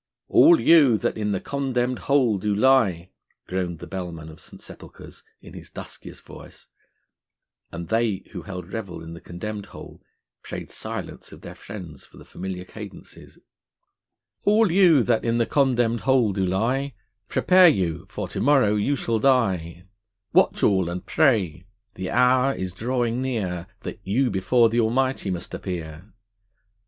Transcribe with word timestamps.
'All 0.29 0.59
you 0.59 0.97
that 0.97 1.15
in 1.15 1.31
the 1.31 1.39
condemn'd 1.39 1.99
hole 1.99 2.39
do 2.39 2.55
lie,' 2.55 3.11
groaned 3.45 3.77
the 3.77 3.85
Bellman 3.85 4.29
of 4.29 4.39
St. 4.39 4.59
Sepulchre's 4.59 5.21
in 5.43 5.53
his 5.53 5.69
duskiest 5.69 6.23
voice, 6.23 6.65
and 7.71 7.87
they 7.89 8.23
who 8.31 8.41
held 8.41 8.73
revel 8.73 9.03
in 9.03 9.13
the 9.13 9.21
condemned 9.21 9.67
hole 9.67 10.01
prayed 10.41 10.71
silence 10.71 11.31
of 11.31 11.41
their 11.41 11.53
friends 11.53 12.03
for 12.03 12.17
the 12.17 12.25
familiar 12.25 12.65
cadences: 12.65 13.37
All 14.43 14.71
you 14.71 15.03
that 15.03 15.23
in 15.23 15.37
the 15.37 15.45
condemn'd 15.45 15.99
hole 15.99 16.33
do 16.33 16.43
lie, 16.43 16.95
Prepare 17.27 17.69
you, 17.69 18.07
for 18.09 18.27
to 18.29 18.41
morrow 18.41 18.73
you 18.75 18.95
shall 18.95 19.19
die, 19.19 19.85
Watch 20.33 20.63
all 20.63 20.89
and 20.89 21.05
pray, 21.05 21.67
the 21.93 22.09
hour 22.09 22.53
is 22.55 22.73
drawing 22.73 23.21
near, 23.21 23.67
That 23.81 23.99
you 24.03 24.31
before 24.31 24.67
th' 24.71 24.79
Almighty 24.79 25.29
must 25.29 25.53
appear. 25.53 26.11